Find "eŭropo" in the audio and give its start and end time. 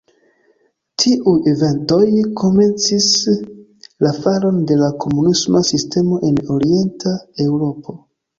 7.49-7.97